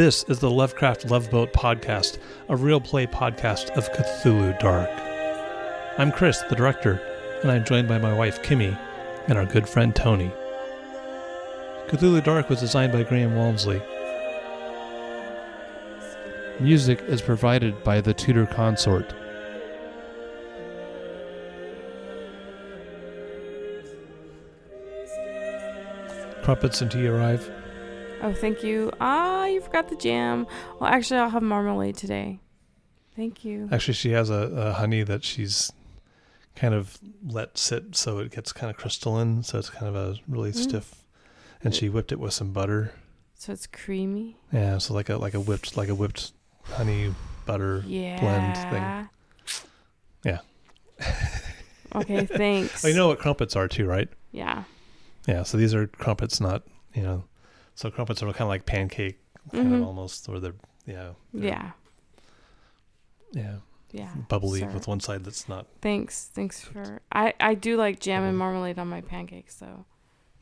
[0.00, 2.16] This is the Lovecraft Love Boat podcast,
[2.48, 4.88] a real play podcast of Cthulhu Dark.
[5.98, 6.92] I'm Chris, the director,
[7.42, 8.78] and I'm joined by my wife Kimmy
[9.28, 10.32] and our good friend Tony.
[11.88, 13.82] Cthulhu Dark was designed by Graham Walmsley.
[16.60, 19.12] Music is provided by the Tudor Consort.
[26.42, 27.52] Crumpets and tea arrive.
[28.22, 28.90] Oh, thank you.
[29.00, 30.46] Ah, you forgot the jam.
[30.78, 32.40] Well, actually, I'll have marmalade today.
[33.16, 33.68] Thank you.
[33.72, 35.72] Actually, she has a, a honey that she's
[36.56, 40.18] kind of let sit so it gets kind of crystalline, so it's kind of a
[40.28, 40.56] really Mm.
[40.56, 40.94] stiff.
[41.62, 42.92] And she whipped it with some butter.
[43.34, 44.36] So it's creamy.
[44.52, 46.32] Yeah, so like a like a whipped like a whipped
[46.64, 47.14] honey
[47.46, 47.82] butter.
[47.86, 48.18] Yeah.
[48.20, 49.08] Blend thing.
[50.24, 50.40] Yeah.
[51.94, 52.84] okay, thanks.
[52.84, 54.08] Oh, you know what crumpets are too, right?
[54.32, 54.64] Yeah.
[55.26, 56.62] Yeah, so these are crumpets, not
[56.94, 57.24] you know.
[57.80, 59.18] So crumpets are kind of like pancake,
[59.54, 59.86] kind of Mhm.
[59.86, 60.52] almost, or they're
[60.84, 61.70] yeah, they're- Yeah.
[63.32, 63.56] yeah,
[63.90, 64.14] Yeah.
[64.28, 64.68] bubbly Sir.
[64.70, 65.66] with one side that's not.
[65.80, 66.26] Thanks.
[66.34, 67.00] Thanks for.
[67.10, 69.86] I I do like jam and marmalade on my pancakes, though.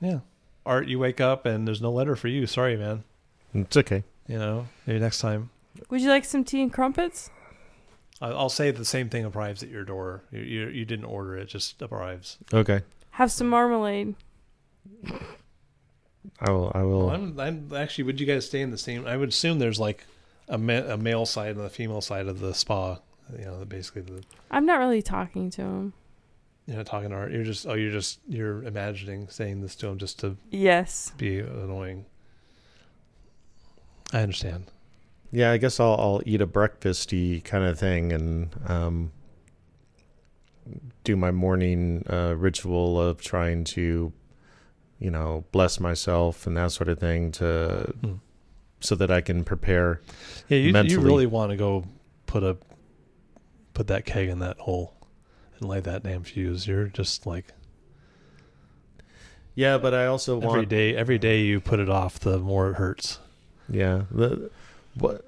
[0.00, 0.20] Yeah,
[0.66, 2.44] Art, you wake up and there's no letter for you.
[2.48, 3.04] Sorry, man.
[3.54, 4.02] It's okay.
[4.26, 5.50] You know, maybe next time.
[5.90, 7.30] Would you like some tea and crumpets?
[8.20, 10.24] I- I'll say the same thing arrives at your door.
[10.32, 12.38] You, you, you didn't order it; just arrives.
[12.52, 12.80] Okay.
[13.12, 14.16] Have some marmalade.
[16.40, 16.72] I will.
[16.74, 17.06] I will.
[17.06, 18.04] Well, I'm, I'm actually.
[18.04, 19.06] Would you guys stay in the same?
[19.06, 20.04] I would assume there's like
[20.48, 22.98] a, ma- a male side and a female side of the spa.
[23.38, 25.92] You know, basically the I'm not really talking to him.
[26.66, 27.32] you know talking to Art.
[27.32, 31.12] You're just oh, you're just you're imagining saying this to him just to Yes.
[31.18, 32.06] be annoying.
[34.12, 34.70] I understand.
[35.30, 39.12] yeah, I guess I'll I'll eat a breakfasty kind of thing and um,
[41.04, 44.12] do my morning uh, ritual of trying to,
[44.98, 48.12] you know, bless myself and that sort of thing to Hmm.
[48.80, 50.00] so that I can prepare.
[50.48, 51.84] Yeah, you you really want to go
[52.26, 52.56] put a
[53.74, 54.94] put that keg in that hole
[55.60, 56.66] and light that damn fuse.
[56.66, 57.52] You're just like
[59.54, 60.94] Yeah, but I also every want day.
[60.96, 63.18] Every day you put it off, the more it hurts.
[63.68, 64.02] Yeah.
[64.10, 64.50] The,
[64.94, 65.24] what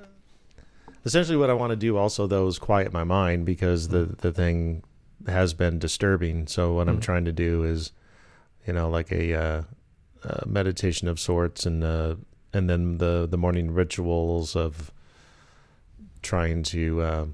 [1.04, 4.32] essentially what I want to do also though is quiet my mind because the the
[4.32, 4.82] thing
[5.26, 6.46] has been disturbing.
[6.46, 7.02] So what I'm Mhm.
[7.02, 7.92] trying to do is,
[8.66, 9.62] you know, like a, uh,
[10.24, 12.16] uh meditation of sorts, and uh,
[12.52, 14.90] and then the the morning rituals of
[16.22, 17.26] trying to uh,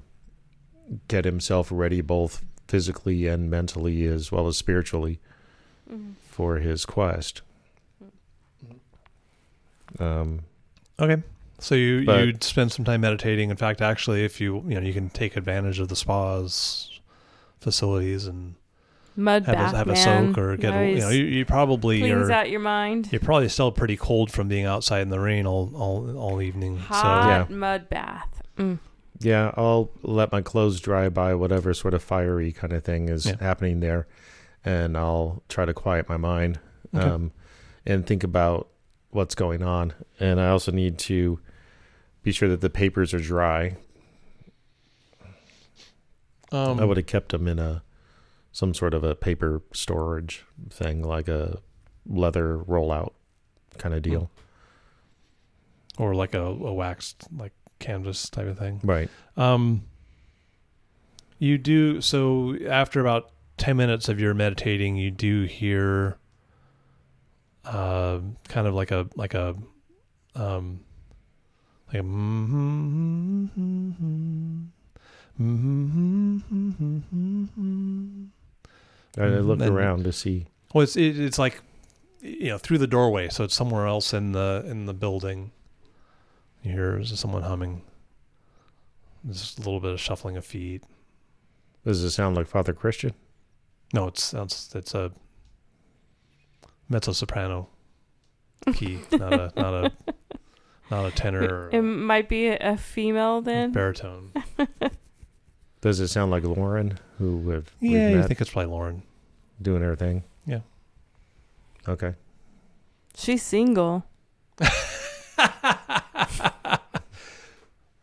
[1.07, 5.19] get himself ready both physically and mentally as well as spiritually
[5.91, 6.13] Mhm.
[6.29, 7.41] for his quest.
[9.99, 10.41] Um,
[10.99, 11.21] Okay.
[11.59, 13.49] So you But- you spend some time meditating.
[13.49, 16.99] In fact, actually, if you you know you can take advantage of the spas
[17.59, 18.55] facilities and
[19.19, 21.99] Mud have bath, a, have a soak or get a, you know you, you probably
[21.99, 23.09] cleans are out your mind.
[23.11, 26.77] you're probably still pretty cold from being outside in the rain all all all evening.
[26.77, 27.55] Hot Yeah.
[27.55, 28.41] mud bath.
[28.57, 28.77] Mm.
[29.19, 33.25] Yeah, I'll let my clothes dry by whatever sort of fiery kind of thing is
[33.25, 33.35] Yeah.
[33.39, 34.05] happening there,
[34.63, 36.59] and I'll try to quiet my mind
[36.95, 37.03] okay.
[37.03, 37.31] um,
[37.85, 38.67] and think about
[39.09, 39.93] what's going on.
[40.19, 41.39] And I also need to
[42.21, 43.77] be sure that the papers are dry.
[46.51, 47.81] um, I would have kept them in a
[48.57, 51.59] some sort of a paper storage thing, like a
[52.07, 53.13] leather rollout
[53.77, 54.31] kind of deal.
[55.95, 56.01] Hmm.
[56.01, 58.79] or like a, a waxed like canvas type of thing.
[58.83, 59.11] Right.
[59.35, 59.83] Um,
[61.37, 66.17] you do so after about ten minutes of your meditating, you do hear,
[67.63, 69.55] uh, kind of like a like a,
[70.33, 70.79] um,
[71.89, 72.03] like a.
[72.03, 73.45] Mm-hmm,
[75.39, 78.25] mm-hmm, mm-hmm,
[79.17, 79.35] I mm-hmm.
[79.35, 80.47] I look And- around to see.
[80.73, 81.61] Well, it's it, it's like,
[82.21, 85.51] you know, through the doorway, so it's somewhere else in the in the building.
[86.63, 87.83] You hear someone humming.
[89.23, 90.83] There's a little bit of shuffling of feet.
[91.85, 93.13] Does it sound like Father Christian?
[93.93, 95.11] No, it's it's it's a
[96.89, 97.69] mezzo soprano
[98.73, 99.91] key, not a not a
[100.91, 103.71] not a tenor It or might be a, a female then.
[103.71, 104.31] baritone.
[105.81, 109.03] Does it sound like Lauren, who we've, we've Yeah, you think it's probably Lauren.
[109.61, 110.23] Doing her thing?
[110.45, 110.59] Yeah.
[111.87, 112.15] Okay.
[113.15, 114.05] She's single.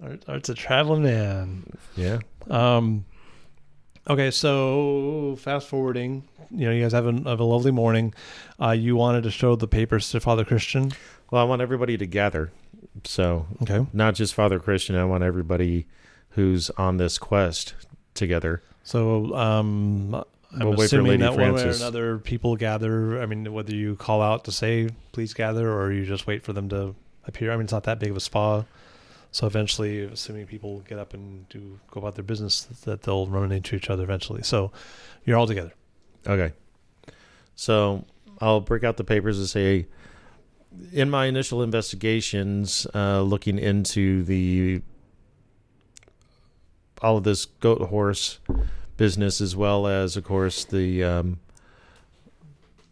[0.03, 1.65] Art, Art's a traveling man.
[1.97, 2.19] Yeah.
[2.51, 3.05] Um,
[4.09, 8.13] okay, so fast forwarding, you know, you guys have a, have a lovely morning.
[8.61, 10.93] Uh, you wanted to show the papers to Father Christian.
[11.31, 12.53] Well, I want everybody to gather.
[13.05, 13.87] So, Okay.
[13.93, 15.87] not just Father Christian, I want everybody
[16.31, 17.75] who's on this quest
[18.15, 18.63] together.
[18.83, 20.23] So, um,
[20.55, 23.21] I'm We'll wait for assuming that one way or another people gather.
[23.21, 26.53] I mean, whether you call out to say please gather or you just wait for
[26.53, 26.95] them to
[27.27, 27.53] appear.
[27.53, 28.65] I mean, it's not that big of a spa.
[29.33, 33.51] So eventually, assuming people get up and do go about their business, that they'll run
[33.51, 34.45] into each other eventually.
[34.45, 34.71] So
[35.25, 35.73] you're all together.
[36.25, 36.53] Okay.
[37.57, 38.05] So
[38.41, 39.87] I'll break out the papers and say,
[40.93, 44.83] in my initial investigations, uh, looking into the
[47.03, 48.39] all of this goat horse
[48.97, 51.41] business, as well as, of course, the um,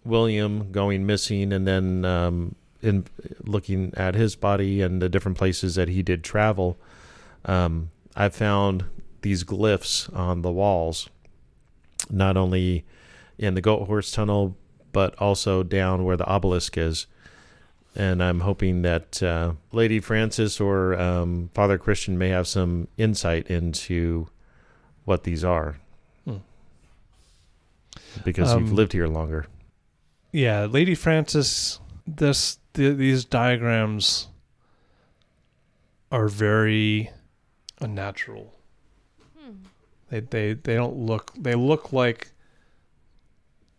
[0.05, 3.05] William going missing, and then um, in
[3.45, 6.77] looking at his body and the different places that he did travel,
[7.45, 8.85] um, I found
[9.23, 11.09] these glyphs on the walls,
[12.11, 12.85] not only
[13.39, 14.57] in the Goat Horse Tunnel,
[14.93, 17.07] but also down where the obelisk is.
[17.95, 23.49] And I'm hoping that uh, Lady Francis or um, Father Christian may have some insight
[23.49, 24.29] into
[25.05, 25.77] what these are.
[27.97, 28.21] Hmm.
[28.25, 29.47] Because you've Um, lived here longer.
[30.33, 31.79] Yeah, Lady Francis.
[32.07, 34.29] This th- these diagrams
[36.11, 37.11] are very
[37.81, 38.55] unnatural.
[40.11, 41.33] They they they don't look.
[41.39, 42.33] They look like.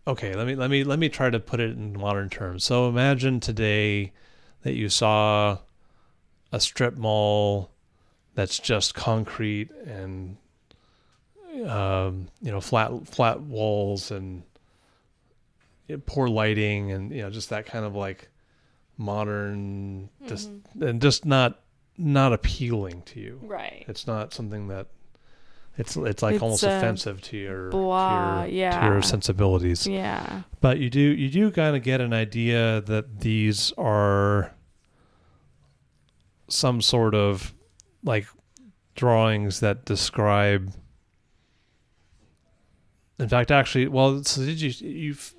[0.07, 2.63] Okay, let me let me let me try to put it in modern terms.
[2.63, 4.11] So imagine today
[4.63, 5.59] that you saw
[6.51, 7.71] a strip mall
[8.35, 10.37] that's just concrete and
[11.67, 14.43] um, you know flat flat walls and
[16.05, 18.29] poor lighting and you know just that kind of like
[18.97, 20.49] modern just
[20.81, 21.59] and just not
[21.97, 23.85] not appealing to you Right.
[23.87, 24.87] it's not something that
[25.77, 29.85] it's it's like It's, almost uh, offensive to your blah, to your, to your sensibilities
[29.87, 30.43] Yeah.
[30.61, 34.51] but you do you do kind of get an idea that these are
[36.47, 37.53] some sort of
[38.03, 38.27] like
[38.95, 40.71] drawings that describe
[43.19, 45.33] in fact actually well so did you you've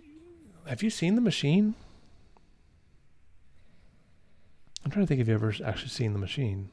[0.66, 1.74] have you seen the machine
[4.84, 6.70] i'm trying to think if you ever actually seen the machine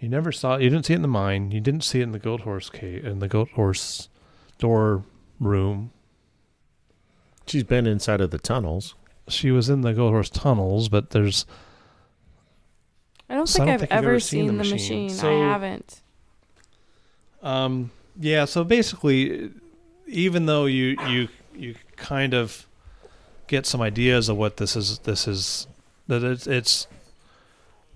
[0.00, 2.12] you never saw you didn't see it in the mine you didn't see it in
[2.12, 4.08] the goat horse cave in the goat horse
[4.58, 5.04] door
[5.40, 5.90] room
[7.44, 8.94] She's been inside of the tunnels.
[9.28, 11.44] she was in the Goat Horse tunnels, but there's
[13.28, 15.06] I don't So think I don't I've think ever ever seen, seen the the machine.
[15.06, 15.10] machine.
[15.10, 16.02] So- I haven't.
[17.42, 19.50] um yeah, so basically
[20.06, 22.66] even though you you you kind of
[23.46, 25.66] get some ideas of what this is this is
[26.06, 26.86] that it's it's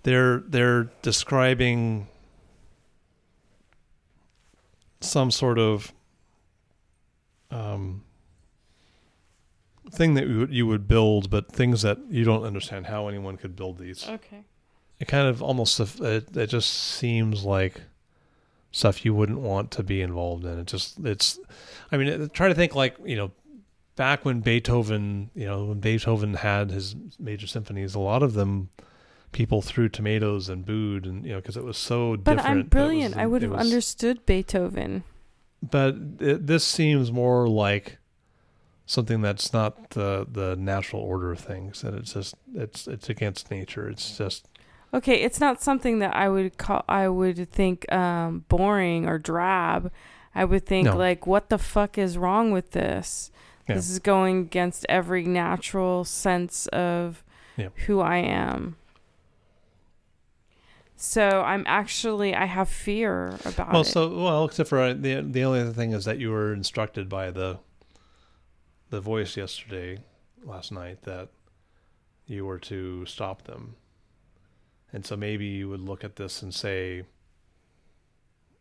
[0.02, 2.06] they're they're describing
[5.00, 5.92] some sort of
[7.50, 8.02] um
[9.90, 13.36] thing that you would, you would build but things that you don't understand how anyone
[13.36, 14.44] could build these Okay.
[14.98, 17.82] it kind of almost it, it just seems like
[18.76, 21.38] stuff you wouldn't want to be involved in it just it's
[21.90, 23.30] i mean try to think like you know
[23.96, 28.68] back when beethoven you know when beethoven had his major symphonies a lot of them
[29.32, 32.56] people threw tomatoes and booed and you know because it was so But different I'm
[32.56, 33.16] that it was brilliant.
[33.16, 35.04] I would have was- understood Beethoven.
[35.62, 37.96] but it, this seems more like
[38.84, 43.50] something that's not the the natural order of things and it's just it's it's against
[43.50, 44.48] nature it's just
[44.94, 49.90] Okay, it's not something that I would call I would think um boring or drab.
[50.34, 50.96] I would think No.
[50.96, 53.30] like what the fuck is wrong with this?
[53.68, 53.74] Yeah.
[53.76, 57.24] This is going against every natural sense of
[57.56, 57.68] Yeah.
[57.86, 58.76] who I am.
[60.96, 63.86] So I'm actually I have fear about well it.
[63.86, 67.08] so well except for uh, the the only other thing is that you were instructed
[67.08, 67.58] by the
[68.90, 69.98] the voice yesterday
[70.44, 71.28] last night that
[72.26, 73.74] you were to stop them
[74.92, 77.04] and so maybe you would look at this and say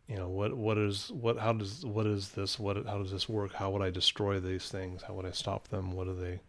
[0.08, 3.28] you know what what is what how does what is this what how does this
[3.28, 6.40] work how would i destroy these things how would i stop them what are they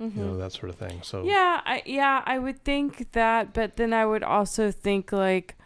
[0.00, 0.38] you know Mhm.
[0.38, 4.06] that sort of thing so Yeah, I yeah, I would think that, but then I
[4.06, 5.56] would also think like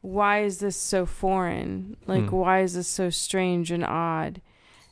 [0.00, 1.96] why is this so foreign?
[2.06, 2.36] Like Hmm.
[2.36, 4.40] why is this so strange and odd?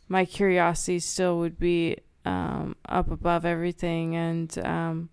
[0.09, 5.09] My curiosity still would be um up above everything and um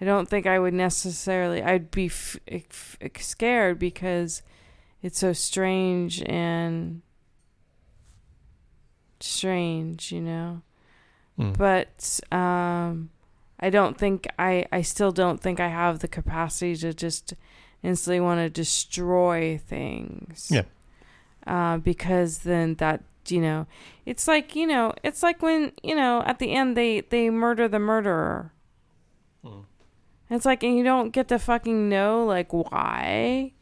[0.00, 4.42] I don't think I would necessarily I'd be f- f- scared because
[5.02, 7.02] it's so strange and
[9.20, 10.62] strange, you know
[11.38, 11.54] Mm.
[11.58, 13.10] but um
[13.60, 17.34] I don't think I I still don't think I have the capacity to just
[17.82, 20.48] instantly want to destroy things.
[20.50, 20.62] Yeah.
[21.46, 23.66] Uh, because then that you know,
[24.06, 27.68] it's like you know, it's like when you know at the end they they murder
[27.68, 28.52] the murderer.
[29.44, 29.64] Mm.
[30.30, 33.52] It's like and you don't get to fucking know like why,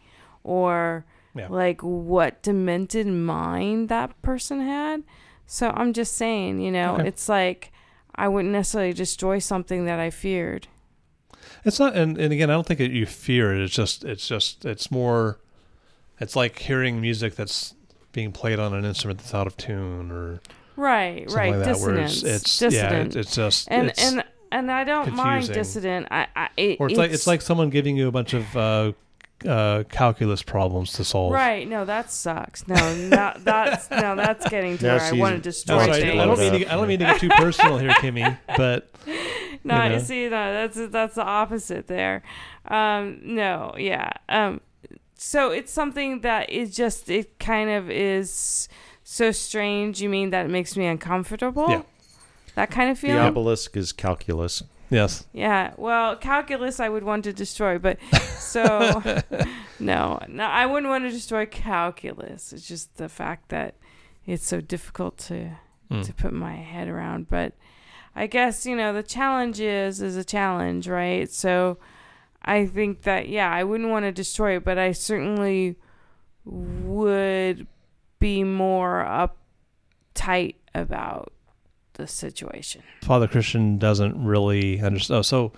[0.43, 1.05] or
[1.35, 1.49] Yeah.
[1.49, 5.03] like what demented mind that person had.
[5.47, 7.09] So I'm just saying, you know, Okay.
[7.09, 7.71] it's like
[8.15, 10.69] I wouldn't necessarily destroy something that I feared.
[11.65, 13.63] It's not, and, and again, I don't think that you fear it.
[13.63, 15.39] It's just, it's just, it's more,
[16.21, 17.75] it's like hearing music that's
[18.13, 20.41] being played on an instrument that's out of tune or
[20.77, 21.55] Right, right.
[21.57, 21.79] like that.
[21.79, 22.63] Where it's, Dissonance.
[22.63, 26.09] it's yeah, it, it's just, and it's, and and I don't mind dissident.
[26.11, 28.93] I, I it, or it's, like it's like someone giving you a bunch of uh,
[29.47, 31.33] uh, calculus problems to solve.
[31.33, 32.67] Right, no, that sucks.
[32.69, 36.03] No, not, that's no, that's getting to Now where I want to destroy That's right.
[36.03, 36.21] things.
[36.21, 38.91] I don't mean to, I don't mean to get too personal here, Kimmy, but
[39.65, 39.95] No, you know.
[39.95, 42.23] you see, no, that's that's the opposite there.
[42.67, 44.11] Um, no, yeah.
[44.29, 44.61] Um,
[45.17, 48.69] so it's something that is just it kind of is
[49.03, 50.01] so strange.
[50.01, 51.69] You mean that it makes me uncomfortable?
[51.69, 51.83] Yeah.
[52.55, 53.23] That kind of The feeling.
[53.23, 54.63] obelisk is calculus.
[54.91, 55.73] yes, Yeah.
[55.77, 57.99] Well, calculus I would want to destroy, but
[58.39, 59.03] so
[59.81, 62.53] no, no, I wouldn't want to destroy calculus.
[62.53, 63.75] It's just the fact that
[64.27, 65.51] it's so difficult to
[65.91, 66.03] Mm.
[66.07, 67.29] to put my head around.
[67.29, 67.53] But
[68.17, 71.31] I guess you know the challenge is is a challenge, right?
[71.31, 71.77] So
[72.43, 75.77] I think that yeah, I wouldn't want to destroy it, but I certainly
[76.47, 77.67] would
[78.19, 79.05] be more
[80.15, 81.33] uptight about
[81.95, 82.83] the situation.
[83.03, 85.19] Father Christian doesn't really understand.
[85.19, 85.53] Oh, so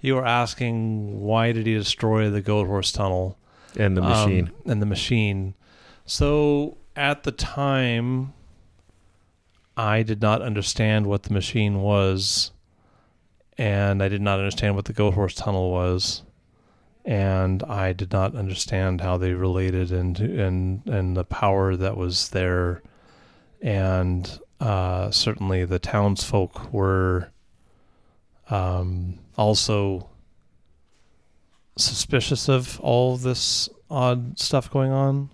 [0.00, 3.38] you were asking why did he destroy the goat horse tunnel?
[3.78, 4.50] And the Um, machine.
[4.66, 5.54] and the machine.
[6.04, 8.34] So at the time,
[9.76, 12.50] I did not understand what the machine was,
[13.56, 16.22] and I did not understand what the goat horse tunnel was,
[17.04, 22.28] and I did not understand how they related and and and the power that was
[22.30, 22.82] there,
[23.62, 27.32] and uh, certainly the townsfolk were
[28.48, 30.08] um, also
[31.76, 35.30] suspicious of all this odd stuff going on.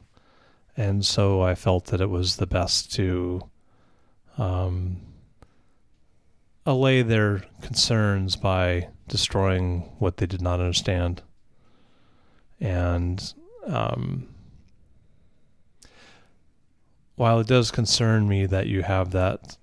[0.78, 3.42] And so I felt that it was the best to
[4.38, 5.02] um,
[6.64, 11.20] allay their concerns by destroying what they did not understand.
[12.60, 13.34] And
[13.66, 14.28] um,
[17.18, 19.56] while it does concern me that you have that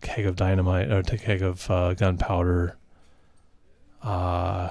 [0.00, 2.76] keg of dynamite or keg of uh, gunpowder,
[4.02, 4.70] uh,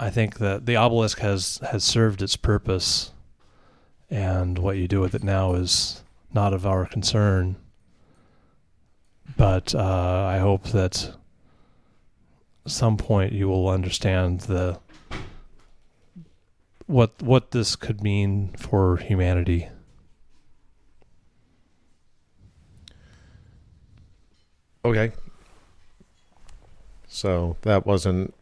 [0.00, 3.12] I think that the obelisk has has served its purpose,
[4.10, 6.02] and what you do with it now is
[6.34, 7.54] not of our concern.
[9.36, 11.14] But uh, I hope that
[12.66, 14.80] at some point you will understand the
[16.86, 19.68] what what this could mean for humanity.
[24.84, 25.12] Okay.
[27.08, 28.34] So that wasn't.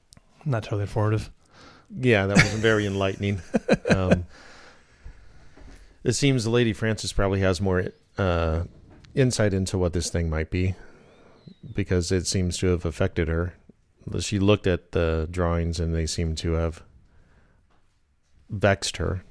[0.44, 1.30] Not totally informative.
[1.98, 3.42] Yeah, that wasn't very enlightening.
[3.88, 4.26] Um,
[6.04, 8.64] it seems the Lady Francis probably has more uh,
[9.14, 10.74] insight into what this thing might be,
[11.74, 13.54] because it seems to have affected her.
[14.20, 16.82] She looked at the drawings and they seem to have
[18.48, 19.22] vexed her.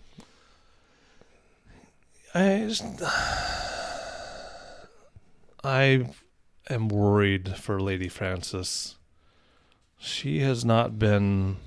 [2.35, 2.83] I just,
[5.63, 6.07] I
[6.69, 8.95] am worried for Lady Francis.
[9.97, 11.57] She has not been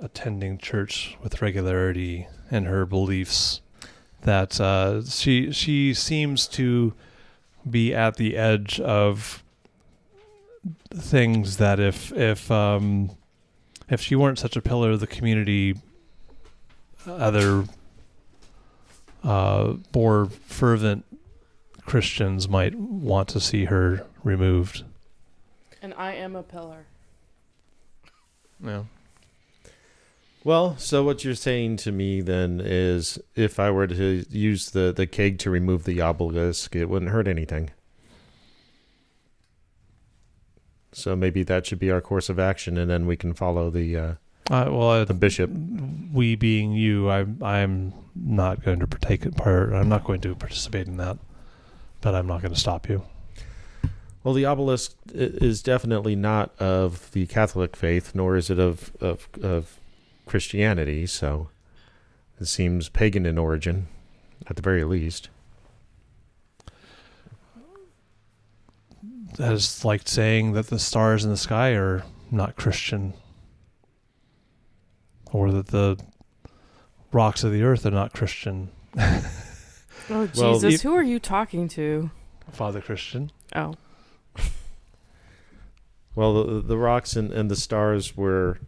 [0.00, 3.60] attending church with regularity and her beliefs.
[4.22, 6.94] That uh, she she seems to
[7.68, 9.42] be at the edge of
[10.94, 13.10] things that if if um,
[13.88, 15.74] if she weren't such a pillar of the community,
[17.06, 17.64] other
[19.24, 21.04] uh, more fervent
[21.84, 24.84] Christians might want to see her removed.
[25.80, 26.86] And I am a pillar.
[28.64, 28.84] Yeah.
[30.44, 34.92] Well, so what you're saying to me then is if I were to use the,
[34.92, 37.70] the keg to remove the obelisk, it wouldn't hurt anything.
[40.92, 43.96] So maybe that should be our course of action, and then we can follow the
[43.96, 44.12] uh,
[44.50, 45.50] Uh, well, I, the bishop.
[46.12, 49.72] we being you, I'm I'm not going to partake in part.
[49.72, 51.16] I'm not going to participate in that,
[52.02, 53.02] but I'm not going to stop you.
[54.22, 59.28] Well, the obelisk is definitely not of the Catholic faith, nor is it of of,
[59.42, 59.80] of
[60.26, 61.06] Christianity.
[61.06, 61.48] So
[62.38, 63.88] it seems pagan in origin,
[64.46, 65.28] at the very least.
[69.38, 73.14] That is like saying that the stars in the sky are not Christian,
[75.32, 75.98] or that the
[77.12, 78.70] rocks of the earth are not Christian.
[80.14, 82.10] Oh Well, Jesus, if- who are you talking to?
[82.52, 83.30] Father Christian.
[83.56, 83.74] Oh,
[86.14, 88.58] Well, the, the rocks and, and the stars were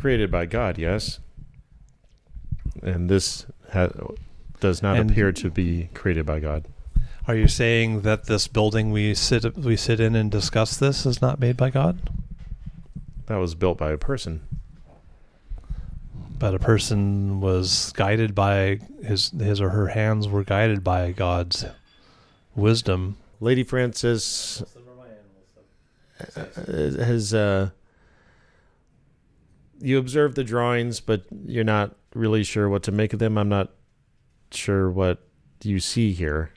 [0.00, 1.20] created by God, yes.
[2.82, 3.90] And this ha-
[4.58, 6.66] does not And- appear to be created by God.
[7.28, 11.22] Are you saying that this building we sit we sit in and discuss this is
[11.22, 12.10] not made by God?
[13.26, 14.40] that was built by a person.
[16.40, 21.66] But a person was guided by his his or her hands were guided by God's
[22.56, 23.18] wisdom.
[23.40, 24.62] Lady Francis
[26.34, 27.70] uh, has uh,
[29.80, 33.36] you observe the drawings, but you're not really sure what to make of them.
[33.36, 33.72] I'm not
[34.50, 35.22] sure what
[35.62, 36.52] you see here.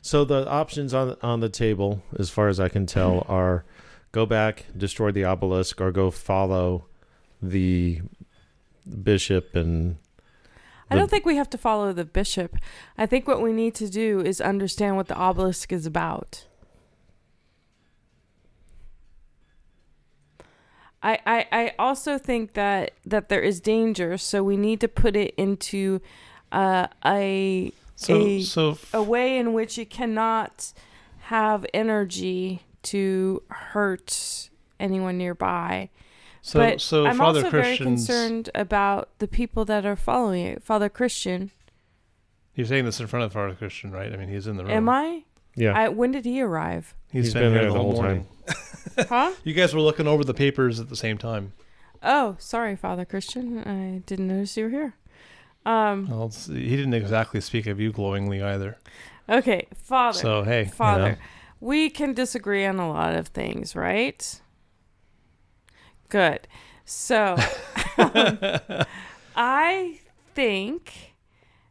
[0.00, 3.66] So the options on on the table, as far as I can tell, are
[4.12, 6.86] go back, destroy the obelisk, or go follow
[7.42, 8.00] the
[9.02, 9.96] bishop and.
[10.90, 12.54] I don't think we have to follow the bishop.
[12.98, 16.44] I think what we need to do is understand what the obelisk is about.
[21.02, 25.16] I, I, I also think that, that there is danger, so we need to put
[25.16, 26.00] it into
[26.52, 30.72] uh, a So A- so a way in which it cannot
[31.22, 35.88] have energy to hurt anyone nearby.
[36.42, 40.62] So but so I'm Father also very concerned about the people that are following it.
[40.62, 41.52] Father Christian,
[42.54, 44.12] You're saying this in front of Father Christian, right?
[44.12, 44.72] I mean, he's in the room.
[44.72, 45.22] am I?
[45.54, 45.88] Yeah, I?
[45.88, 46.94] When did he arrive?
[47.12, 48.26] He's been, here the whole, time.
[49.08, 49.32] Huh?
[49.44, 51.52] You guys were looking over the papers at the same time.
[52.02, 53.60] Oh, sorry, Father Christian.
[53.60, 54.94] I didn't notice you were here.
[55.64, 56.08] Um.
[56.10, 58.78] Well, he didn't exactly speak of you glowingly either.
[59.28, 60.18] Okay, Father.
[60.18, 61.16] So hey, you Father, know.
[61.60, 64.40] we can disagree on a lot of things, right?
[66.12, 66.46] Good.
[66.84, 67.36] So,
[67.98, 68.38] um,
[69.34, 70.00] I
[70.34, 71.14] think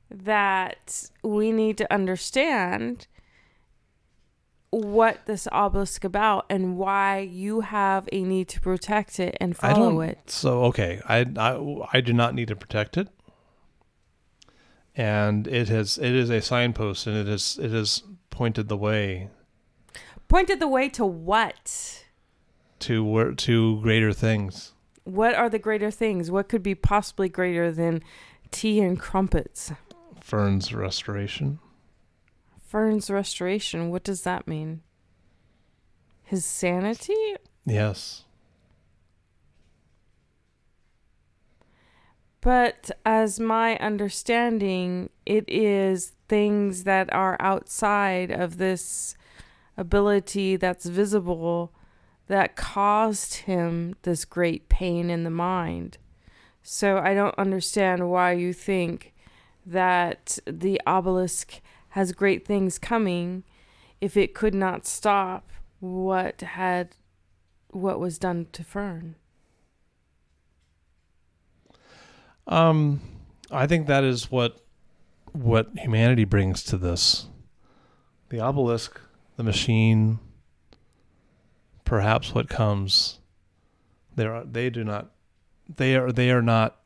[0.10, 3.08] that we need to understand
[4.72, 10.02] what this obelisk about and why you have a need to protect it and follow
[10.02, 10.32] it.
[10.32, 13.10] So okay, I, I I do not need to protect it,
[14.96, 19.30] and it has it is a signpost, and it is it has pointed the way
[20.32, 22.01] Pointed the way to what?
[22.82, 24.74] To where to greater things.
[25.04, 26.30] What are the greater things?
[26.30, 28.04] What could be possibly greater than
[28.52, 29.72] tea and crumpets?
[30.20, 31.60] Fern's restoration.
[32.66, 34.82] Fern's restoration, what does that mean?
[36.24, 37.36] His sanity?
[37.66, 38.26] Yes.
[42.40, 49.16] But as my understanding, it is things that are outside of this
[49.78, 51.74] ability that's visible
[52.32, 55.98] that caused him this great pain in the mind.
[56.64, 59.14] So I don't understand why you think
[59.66, 63.44] that the obelisk has great things coming
[64.00, 66.96] if it could not stop what had
[67.72, 69.16] what was done to Fern.
[72.48, 73.02] Um,
[73.52, 74.58] I think that is what
[75.34, 77.26] what humanity brings to this.
[78.30, 79.02] The obelisk,
[79.36, 80.20] the machine,
[81.92, 83.20] perhaps what comes.
[84.16, 85.12] There, are, they do not.
[85.76, 86.10] They are.
[86.10, 86.78] They are not.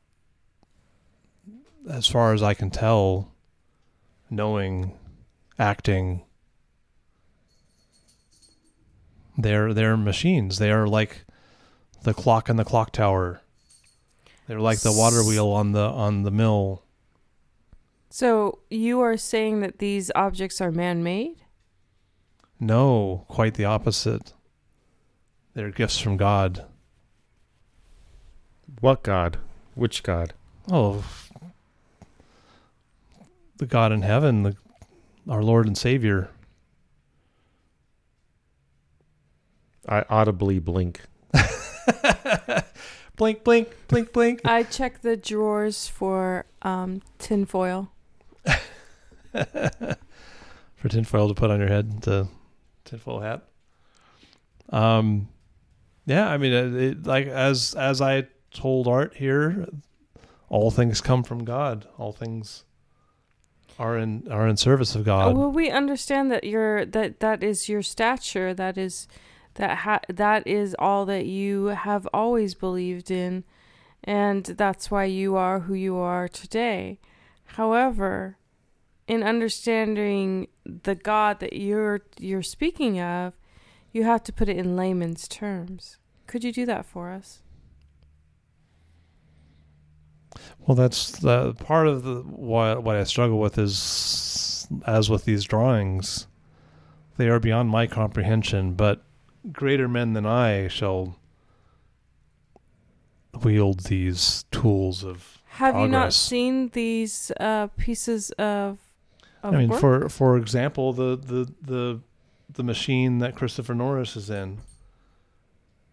[1.87, 3.31] As far as I can tell,
[4.31, 4.97] knowing,
[5.59, 6.23] acting.
[9.37, 10.57] They're they're machines.
[10.57, 11.25] They are like
[12.01, 13.41] the clock in the clock tower.
[14.47, 16.81] They're like the water wheel on the on the mill.
[18.09, 21.43] So you are saying that these objects are man-made?
[22.59, 24.33] No, quite the opposite.
[25.55, 26.65] They're gifts from God.
[28.81, 29.37] what God?
[29.73, 30.33] Which God?
[30.69, 31.05] Oh,
[33.55, 34.57] the God in heaven, the,
[35.29, 36.29] our Lord and Savior.
[39.87, 40.99] I audibly blink.
[43.15, 44.41] blink, blink, blink, blink.
[44.43, 47.91] I check the drawers for um, tinfoil.
[50.75, 52.27] For tinfoil to put on your head, the
[52.83, 53.41] tinfoil hat.
[54.69, 55.29] Um,
[56.05, 59.67] yeah, I mean, it, it, like as as I told Art here,
[60.49, 61.87] all things come from God.
[61.97, 62.63] All things
[63.77, 65.35] are in are in service of God.
[65.35, 68.53] well, we understand that your that that is your stature.
[68.53, 69.07] That is
[69.55, 73.43] that ha- that is all that you have always believed in,
[74.03, 76.99] and that's why you are who you are today.
[77.45, 78.37] However,
[79.07, 83.33] in understanding the God that you're you're speaking of,
[83.95, 85.97] you have to put it in layman's terms.
[86.27, 87.41] Could you do that for us?
[90.59, 95.45] Well, that's the part of the what what I struggle with is as with these
[95.45, 96.27] drawings,
[97.15, 98.73] they are beyond my comprehension.
[98.73, 99.01] But
[99.53, 101.15] greater men than I shall
[103.43, 105.41] wield these tools of.
[105.45, 108.79] Have you not seen these uh, pieces of?
[109.41, 109.79] of I mean, work?
[109.79, 112.01] for for example, the the the
[112.49, 114.59] the machine that Christopher Norris is in.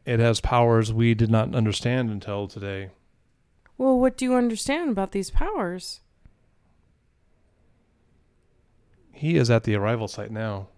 [0.04, 2.90] it has powers we did not understand until today.
[3.78, 6.00] Well, what do you understand about these powers?
[9.12, 10.68] He is at the arrival site now.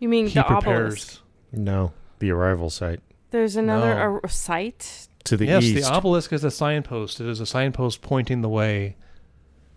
[0.00, 0.92] You mean He the prepares.
[0.92, 1.20] obelisk?
[1.52, 4.20] No, the arrival site There's another No.
[4.24, 5.08] a, site.
[5.24, 5.86] to the yes, east.
[5.88, 7.20] the obelisk is a signpost.
[7.20, 8.96] It is a signpost pointing the way.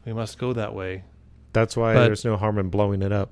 [0.05, 1.03] We must go that way.
[1.53, 3.29] That's why but- there's no harm in blowing it up.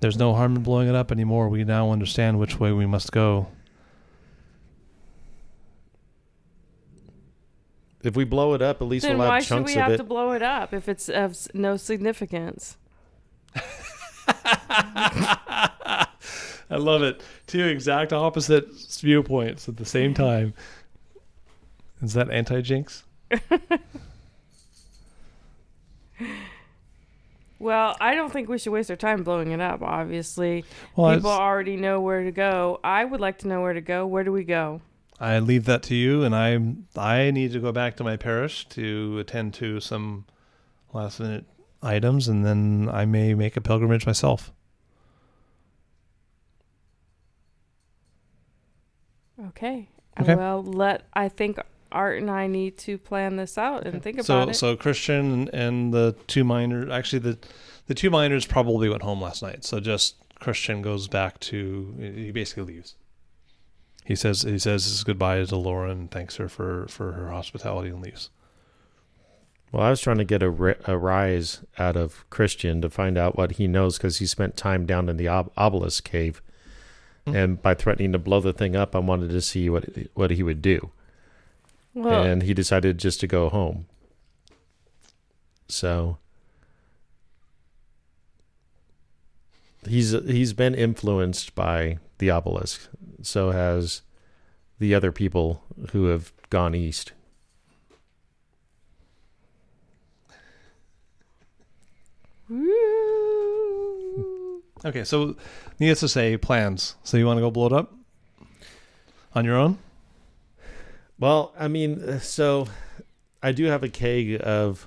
[0.00, 1.48] There's no harm in blowing it up anymore.
[1.48, 3.48] We now understand which way we must go.
[8.02, 9.88] If we blow it up, at least Then we'll why have should chunks we of
[9.88, 12.76] have to blow it up if it's of no significance?
[16.68, 17.20] I love it.
[17.46, 18.68] Two exact opposite
[19.00, 20.54] viewpoints at the same time.
[22.02, 23.04] Is that anti jinx?
[27.58, 29.80] Well, I don't think we should waste our time blowing it up.
[29.82, 30.64] Obviously,
[30.94, 32.80] Well, people it's- already know where to go.
[32.84, 34.06] I would like to know where to go.
[34.06, 34.82] Where do we go?
[35.18, 36.58] I leave that to you, and I
[37.00, 40.26] I need to go back to my parish to attend to some
[40.92, 41.46] last minute
[41.82, 44.52] items, and then I may make a pilgrimage myself.
[49.48, 49.88] Okay.
[50.20, 50.34] Okay.
[50.34, 51.58] Well, let I think
[51.92, 54.54] Art and I need to plan this out and think so about it.
[54.54, 57.38] so Christian and, and the two minors actually the
[57.86, 59.64] the two minors probably went home last night.
[59.64, 62.94] So just Christian goes back to he basically leaves.
[64.04, 67.90] He says he says his goodbye to Laura and thanks her for for her hospitality
[67.90, 68.30] and leaves.
[69.72, 73.18] Well, I was trying to get a, ri- a rise out of Christian to find
[73.18, 76.40] out what he knows because he spent time down in the ob- obelisk cave,
[77.26, 77.34] Hmm.
[77.34, 80.42] and by threatening to blow the thing up, I wanted to see what what he
[80.44, 80.92] would do,
[81.96, 83.86] well, and he decided just to go home.
[85.68, 86.18] So
[89.88, 92.88] he's he's been influenced by the obelisk.
[93.22, 94.02] So has
[94.78, 97.12] the other people who have gone east.
[104.84, 105.34] Okay, so
[105.80, 106.94] needless to say, plans.
[107.02, 107.92] So you want to go blow it up
[109.34, 109.78] on your own?
[111.18, 112.68] Well, I mean, uh, so
[113.42, 114.86] I do have a keg of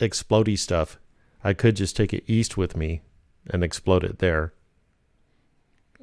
[0.00, 0.98] explodey stuff.
[1.42, 3.02] I could just take it east with me
[3.48, 4.54] and explode it there.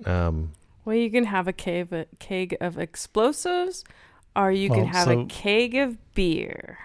[0.05, 0.51] Um,
[0.85, 3.83] Well, you can have a cave, a keg of explosives,
[4.35, 6.77] or you can have so- a keg of beer.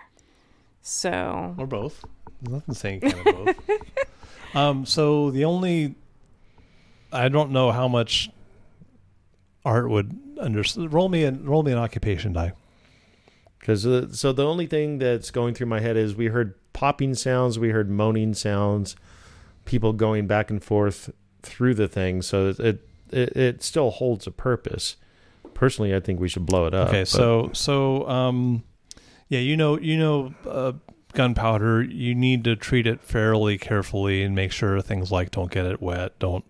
[0.82, 2.04] So, Or both.
[2.40, 3.80] There's nothing saying you can have both.
[4.54, 5.94] um, so the only
[7.12, 8.30] I don't know how much
[9.66, 10.92] art would understand.
[10.92, 12.52] Roll me an roll me an occupation die.
[13.58, 17.14] because uh, so the only thing that's going through my head is we heard popping
[17.14, 18.96] sounds, we heard moaning sounds,
[19.64, 21.10] people going back and forth
[21.42, 22.22] through the thing.
[22.22, 24.96] So it it, it still holds a purpose.
[25.54, 26.88] Personally, I think we should blow it up.
[26.88, 28.62] okay, but- so so um,
[29.28, 30.72] yeah, you know you know uh,
[31.14, 31.82] gunpowder.
[31.82, 35.80] You need to treat it fairly carefully and make sure things like don't get it
[35.80, 36.44] wet, don't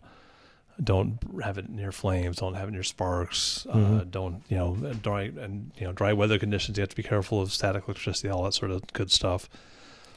[0.83, 4.11] don't have it near flames, don't have it near sparks, uh, Mhm.
[4.11, 6.77] don't you know dry and you know dry weather conditions.
[6.77, 9.49] You have to be careful of static electricity, all that sort of good stuff.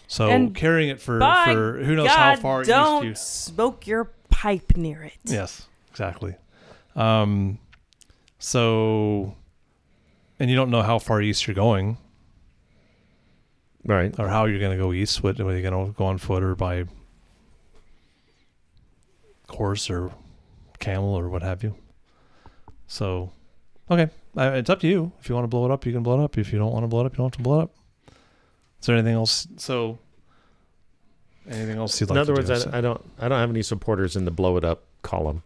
[0.07, 4.75] So And carrying it for for who knows how far don't east smoke your pipe
[4.75, 5.13] near it.
[5.23, 6.35] yes exactly.
[6.95, 7.59] Um,
[8.39, 9.35] so
[10.39, 11.97] and you don't know how far east you're going
[13.85, 14.17] right.
[14.19, 15.21] or how you're going to go east.
[15.23, 16.85] What whether you're going to go on foot or by
[19.49, 20.11] horse or
[20.79, 21.75] camel or what have you.
[22.87, 23.31] So,
[23.91, 25.11] okay, uh, it's up to you.
[25.19, 26.37] If you want to blow it up, you can blow it up.
[26.37, 27.71] If you don't want to blow it up, you don't have to blow it up.
[28.81, 29.47] Is there anything else?
[29.57, 29.99] So,
[31.49, 32.69] anything else you'd like in other words, do?
[32.71, 35.43] I, I don't I don't have any supporters in the blow it up column,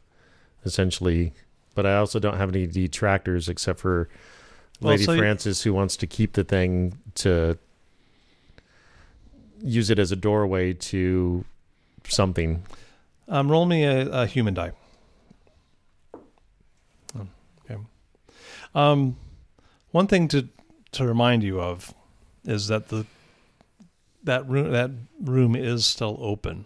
[0.66, 1.34] essentially,
[1.76, 4.08] but I also don't have any detractors except for
[4.82, 7.58] Well, Lady so you- Francis, who wants to keep the thing to
[9.62, 11.44] use it as a doorway to
[12.08, 12.64] something.
[13.30, 14.74] Um, roll me a, a human die.
[17.18, 17.26] Oh,
[17.66, 17.82] okay.
[18.76, 19.18] Um,
[19.92, 20.50] one thing to
[20.94, 21.94] to remind you of
[22.46, 23.06] is that the
[24.24, 26.66] that room that room is still open.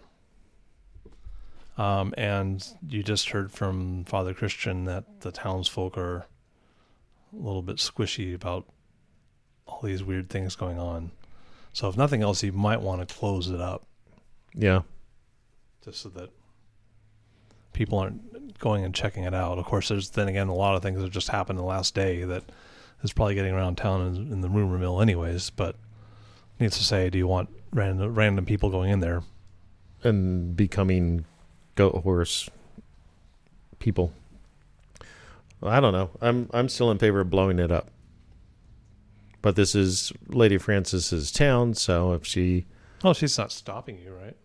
[1.78, 6.26] Um, and you just heard from Father Christian that the townsfolk are
[7.32, 8.66] a little bit squishy about
[9.68, 11.12] all these weird things going on.
[11.74, 13.86] So if nothing else, you might want to close it up
[14.56, 14.82] Yeah,
[15.86, 16.32] just so that
[17.74, 19.58] people aren't going and checking it out.
[19.58, 22.24] Of course, there's then again a lot of things that just happened the last day
[22.24, 22.44] that
[23.04, 25.50] is probably getting around town in, in the rumor mill, anyways.
[25.50, 25.76] But
[26.60, 29.24] needs to say, do you want random random people going in there?
[30.04, 31.26] and becoming
[31.76, 32.50] goat horse
[33.80, 34.14] people.
[35.62, 36.12] Well, I don't know.
[36.22, 37.90] I'm I'm still in favor of blowing it up.
[39.42, 42.66] But this is Lady Francis's town, so if she
[43.04, 44.36] Oh, she's not stopping you, right?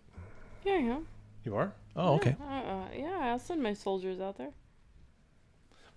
[0.64, 0.98] Yeah, yeah.
[1.44, 1.72] You are.
[1.96, 2.37] Oh, okay.
[2.40, 4.50] Yeah, uh, uh, yeah, I'll send my soldiers out there.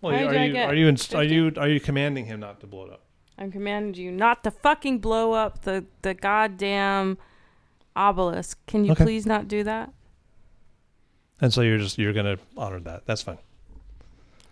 [0.01, 2.59] Well, How you- are you are you inst- are you are you commanding him not
[2.61, 3.01] to blow it up?
[3.37, 7.17] I'm commanding you not to fucking blow up the the goddamn
[7.95, 8.63] obelisk.
[8.67, 9.03] Can you Okay.
[9.05, 9.91] please not do that?
[11.41, 13.05] And so you're just you're gonna honor that.
[13.05, 13.37] That's fine.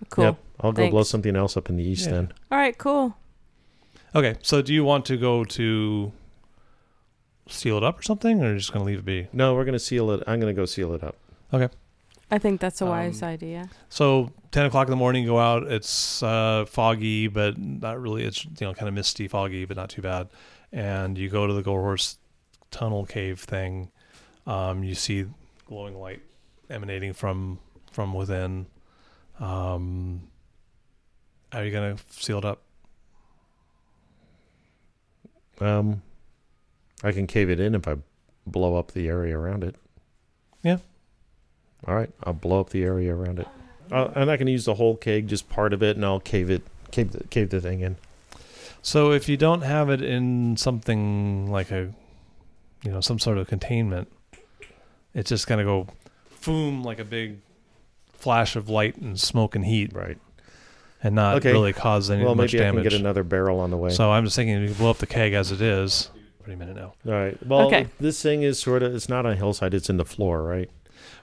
[0.10, 0.24] Cool.
[0.26, 2.14] Yep, I'll go blow something else up in the east Yeah.
[2.14, 2.34] then.
[2.52, 3.16] All right, cool.
[4.16, 4.36] Okay.
[4.42, 6.12] So do you want to go to
[7.48, 9.28] seal it up or something, or are you just gonna leave it be?
[9.34, 10.24] No, we're gonna seal it.
[10.26, 11.16] I'm gonna go seal it up.
[12.32, 13.70] I think that's a wise Um, idea.
[13.90, 15.64] So ten o'clock in the morning, you go out.
[15.72, 18.24] It's uh, foggy, but not really.
[18.24, 20.30] It's you know kind of misty, foggy, but not too bad.
[20.72, 22.18] And you go to the Goat Horse
[22.72, 23.92] Tunnel Cave thing.
[24.48, 25.26] Um, you see
[25.68, 26.22] glowing light
[26.70, 27.60] emanating from
[27.92, 28.66] from within.
[29.40, 30.30] Um,
[31.52, 32.64] are you gonna seal it up?
[35.62, 36.02] Um,
[37.04, 37.98] I can cave it in if I
[38.48, 39.76] blow up the area around it.
[40.64, 40.78] Yeah.
[41.88, 43.48] All right, I'll blow up the area around it.
[43.92, 46.50] i I'm not gonna use the whole keg, just part of it, and I'll cave
[46.50, 47.98] it, cave the, cave the thing in.
[48.82, 51.94] So if you don't have it in something like a,
[52.84, 54.10] you know, some sort of containment,
[55.14, 55.88] it's just gonna go,
[56.46, 57.40] boom, like a big
[58.14, 60.18] flash of light and smoke and heat, Right.
[61.04, 61.52] and not Okay.
[61.52, 62.92] really cause any well, much maybe I can damage.
[62.92, 63.90] get another barrel on the way.
[63.90, 66.10] So I'm just thinking, you can blow up the keg as it is.
[66.44, 66.94] Pretty minute now.
[67.06, 67.38] All right.
[67.46, 67.88] Well, Okay.
[68.02, 68.94] this thing is sort of.
[68.94, 69.74] It's not on a hillside.
[69.74, 70.70] It's in the floor, right?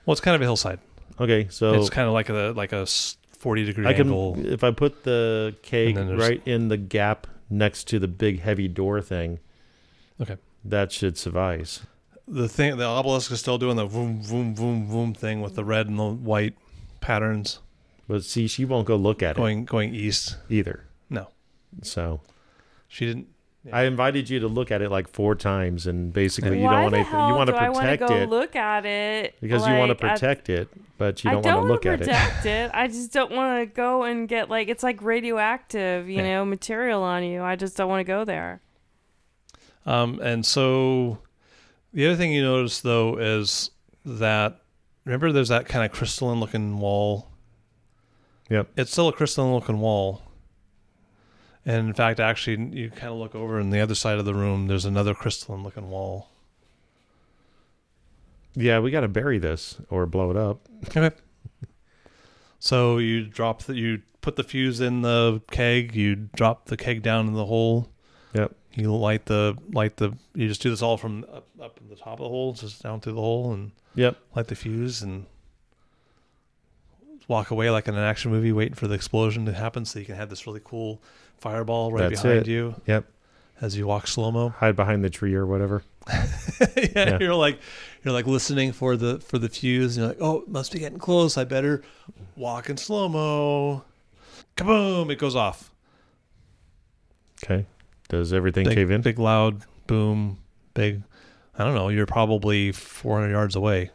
[0.06, 0.78] Well, it's kind of a hillside.
[1.20, 1.46] Okay.
[1.50, 4.36] So it's kind of like a like a 40 degree I can, angle.
[4.46, 8.08] if I put the cake And then there's- right in the gap next to the
[8.08, 9.38] big heavy door thing.
[10.20, 10.36] Okay.
[10.64, 11.80] That should suffice.
[12.28, 15.64] The thing, the obelisk is still doing the boom, boom, boom, boom thing with the
[15.64, 16.54] red and the white
[17.00, 17.58] patterns
[18.06, 19.36] But see, she won't go look at it.
[19.36, 20.36] going going east.
[20.48, 20.84] either.
[21.08, 21.28] No.
[21.82, 22.20] So
[22.88, 23.28] She didn't.
[23.64, 23.77] Yeah.
[23.77, 26.92] I invited you to look at it like four times, and basically you Why don't
[26.92, 27.11] want to.
[27.11, 29.90] You want to do I wanna protect go it look at it because you want
[29.99, 32.07] to like, at- protect it, but you don't, don't want to look wanna at it.
[32.07, 32.70] protect it.
[32.73, 36.23] I just don't want to go and get like it's like radioactive, you Yeah.
[36.37, 37.42] know, material on you.
[37.42, 38.62] I just don't want to go there.
[39.85, 41.18] Um, and so
[41.92, 43.70] the other thing you notice though is
[44.07, 44.62] that
[45.05, 47.29] remember there's that kind of crystalline looking wall.
[48.49, 48.70] Yep.
[48.79, 50.23] It's still a crystalline looking wall.
[51.70, 54.35] And in fact, actually, you kind of look over on the other side of the
[54.35, 54.66] room.
[54.66, 56.28] There's another crystalline looking wall.
[58.56, 60.66] Yeah, we got to bury this or blow it up.
[60.88, 61.12] Okay.
[62.59, 65.94] So you drop the you put the fuse in the keg.
[65.94, 67.88] You drop the keg down in the hole.
[68.35, 68.56] Yep.
[68.74, 70.14] You light the light the.
[70.35, 72.83] You just do this all from up up at the top of the hole, just
[72.83, 74.16] down through the hole, and Yep.
[74.35, 75.26] light the fuse and
[77.28, 80.04] walk away like in an action movie, waiting for the explosion to happen, so you
[80.04, 81.00] can have this really cool
[81.40, 82.46] fireball right That's behind it.
[82.48, 82.74] you.
[82.87, 83.07] Yep.
[83.61, 84.48] As you walk slow mo.
[84.50, 85.83] Hide behind the tree or whatever.
[86.11, 87.18] yeah, Yeah.
[87.20, 87.59] you're like
[88.03, 89.96] you're like listening for the for the fuse.
[89.96, 91.37] And you're like, oh, must be getting close.
[91.37, 91.83] I better
[92.37, 93.85] walk in slow mo.
[94.57, 95.11] Kaboom!
[95.12, 95.70] It goes off.
[97.44, 97.66] Okay.
[98.09, 99.03] Does everything Big, cave in?
[99.03, 100.38] big loud boom.
[100.74, 101.03] Big.
[101.59, 101.88] I don't know.
[101.88, 103.90] You're probably 400 yards away.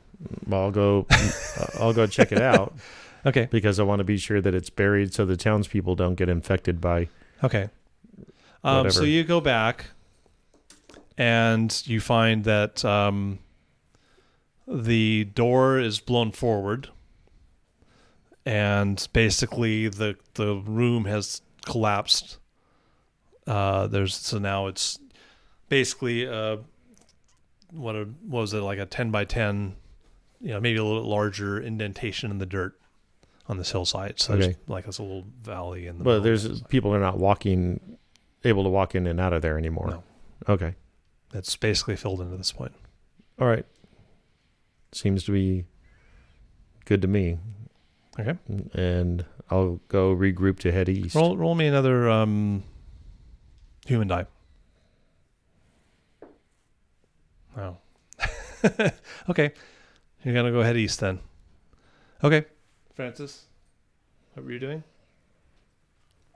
[0.48, 1.08] Well, I'll go.
[1.80, 2.74] I'll go check it out
[3.26, 3.48] Okay.
[3.52, 6.80] because I want to be sure that it's buried so the townspeople don't get infected
[6.80, 7.10] by.
[7.44, 7.70] Okay.
[8.64, 9.88] Um, so you go back,
[11.18, 13.40] and you find that um,
[14.68, 16.90] the door is blown forward,
[18.46, 22.38] and basically the the room has collapsed.
[23.46, 25.00] Uh, there's so now it's
[25.70, 26.58] basically uh,
[27.72, 29.76] what, a, what was it like a ten by ten,
[30.42, 32.80] you know, maybe a little bit larger indentation in the dirt
[33.48, 34.20] on this hillside.
[34.20, 34.58] So there's Okay.
[34.68, 36.04] like this little valley in the.
[36.04, 37.98] Well, of there's the people are not walking,
[38.44, 39.88] able to walk in and out of there anymore.
[39.90, 40.04] No.
[40.48, 40.76] Okay.
[41.32, 42.74] that's basically filled into this point.
[43.40, 43.66] All right.
[44.94, 45.66] Seems to be
[46.86, 47.38] good to me.
[48.18, 48.38] Okay.
[48.74, 51.16] And I'll go regroup to head east.
[51.16, 52.64] Roll roll me another um
[53.86, 54.26] human die.
[57.58, 57.78] Oh.
[59.30, 59.52] okay.
[60.24, 61.20] You're gonna go head east then.
[62.24, 62.46] Okay.
[62.96, 63.46] Francis.
[64.34, 64.84] What were you doing?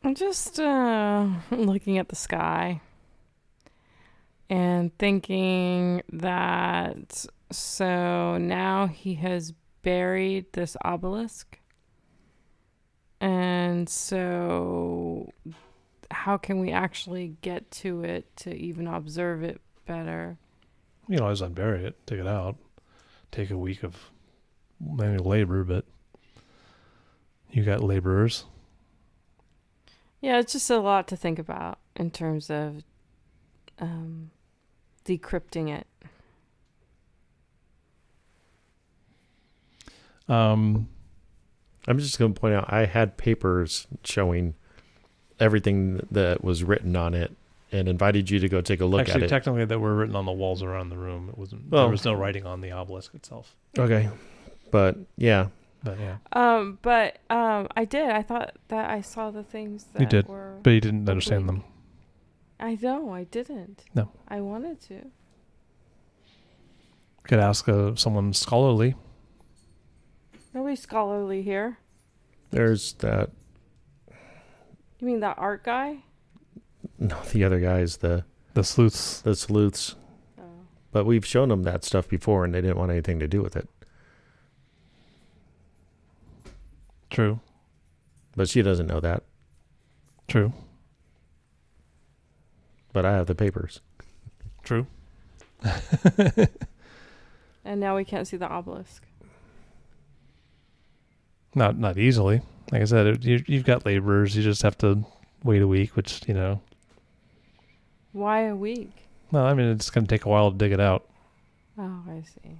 [0.03, 2.81] I'm just uh, looking at the sky
[4.49, 11.59] and thinking that so now he has buried this obelisk.
[13.21, 15.33] And so,
[16.09, 20.37] how can we actually get to it to even observe it better?
[21.07, 22.55] You can always unbury it, take it out.
[23.31, 23.95] Take a week of
[24.79, 25.85] manual labor, but
[27.51, 28.45] you got laborers.
[30.21, 32.83] Yeah, it's just a lot to think about in terms of
[33.79, 34.31] um,
[35.05, 35.87] decrypting it.
[40.27, 40.87] Um,
[41.87, 44.53] I'm just going to point out I had papers showing
[45.39, 47.35] everything that was written on it
[47.71, 49.29] and invited you to go take a look actually, at it.
[49.29, 51.29] technically, that were written on the walls around the room.
[51.29, 51.69] It wasn't.
[51.69, 53.55] Well- there was no writing on the obelisk itself.
[53.77, 54.09] okay.
[54.71, 55.47] But yeah,
[55.83, 58.09] But yeah, Um, but um, I did.
[58.09, 60.27] I thought that I saw the things that You did.
[60.27, 60.59] were.
[60.61, 61.63] but you didn't understand them.
[62.59, 63.85] I know I didn't.
[63.95, 64.11] No.
[64.27, 65.05] I wanted to.
[67.23, 68.95] Could ask uh, someone scholarly.
[70.53, 71.77] Nobody's scholarly here.
[72.51, 73.29] there's that.
[74.99, 75.99] You mean that art guy?
[76.97, 79.21] No, the other guys, the The sleuths.
[79.21, 79.95] the sleuths.
[80.37, 80.43] Oh.
[80.91, 83.55] But we've shown them that stuff before, and they didn't want anything to do with
[83.55, 83.69] it.
[87.09, 87.39] True.
[88.35, 89.23] But she doesn't know that.
[90.27, 90.53] True.
[92.93, 93.81] But I have the papers.
[94.63, 94.87] True.
[97.69, 99.03] And now we can't see the obelisk.
[101.53, 102.41] Not not easily.
[102.71, 104.35] Like I said, it, you, you've got laborers.
[104.35, 105.05] You just have to
[105.43, 106.61] wait a week, which you know.
[108.11, 108.91] Why a week?
[109.31, 111.07] Well, I mean, it's going to take a while to dig it out.
[111.77, 112.57] Oh, I see.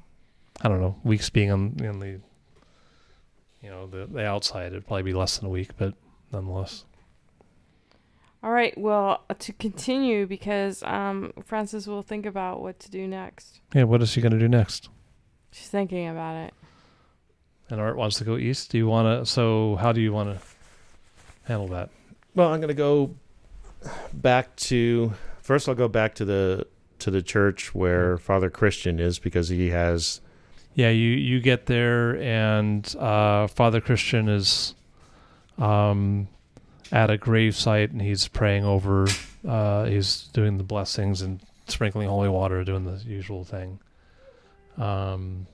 [0.62, 0.96] I don't know.
[1.04, 2.20] Weeks being on, on the,
[3.62, 5.93] you know, the the outside, it'd probably be less than a week, but
[6.32, 6.86] nonetheless.
[8.41, 8.78] All right.
[8.78, 13.60] Well, uh, to continue, because um, Francis will think about what to do next.
[13.74, 13.84] Yeah.
[13.84, 14.89] What is she going to do next?
[15.52, 16.54] She's thinking about it.
[17.69, 18.72] And Art wants to go east.
[18.72, 19.30] Do you want to?
[19.30, 20.45] So, how do you want to
[21.43, 21.89] handle that?
[22.34, 23.15] Well, I'm going to go
[24.13, 25.67] back to first.
[25.67, 26.65] I'll go back to the
[27.00, 30.22] to the church where Father Christian is because he has
[30.74, 34.76] Yeah, you you get there, and uh, Father Christian is
[35.58, 36.28] um,
[36.92, 39.08] at a grave site, and he's praying over.
[39.48, 43.80] Uh, he's doing the blessings and sprinkling holy water, doing the usual thing.
[44.78, 45.48] Um,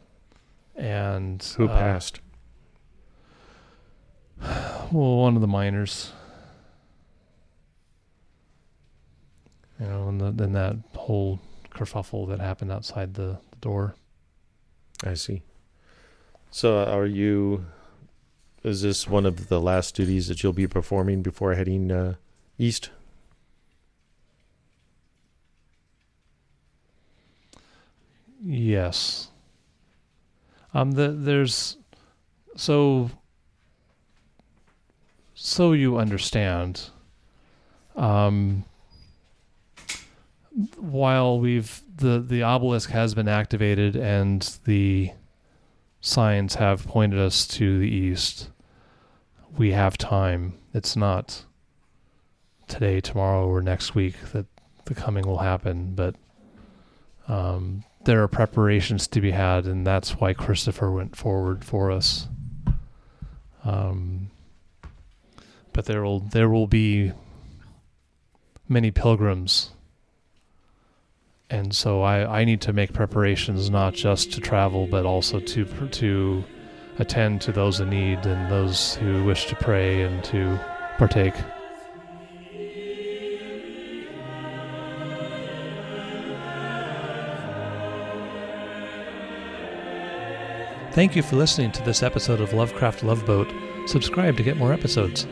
[0.75, 2.19] and who uh, passed.
[4.91, 6.11] Well, one of the miners.
[9.79, 11.39] You know, and the, then that whole
[11.71, 13.95] kerfuffle that happened outside the, the door.
[15.05, 15.43] I see.
[16.49, 17.65] So, are you?
[18.63, 22.15] Is this one of the last duties that you'll be performing before heading uh,
[22.57, 22.89] east?
[28.43, 29.29] Yes.
[30.73, 30.91] Um.
[30.91, 31.77] The, there's
[32.55, 33.11] so
[35.33, 36.89] so you understand.
[37.95, 38.65] Um.
[40.77, 45.11] While we've the the obelisk has been activated and the
[46.01, 48.49] signs have pointed us to the east,
[49.57, 50.53] we have time.
[50.73, 51.43] It's not
[52.67, 54.45] today, tomorrow, or next week that
[54.85, 56.15] the coming will happen, but
[57.27, 62.27] um, there are preparations to be had, and that's why Christopher went forward for us.
[63.63, 64.29] Um,
[65.73, 67.11] but there will there will be
[68.69, 69.71] many pilgrims,
[71.49, 75.65] and so I, I need to make preparations not just to travel, but also to
[75.65, 76.43] to
[76.97, 80.59] attend to those in need and those who wish to pray and to
[80.97, 81.35] partake.
[90.93, 93.51] Thank you for listening to this episode of Lovecraft Love Boat.
[93.85, 95.27] Subscribe to get more episodes.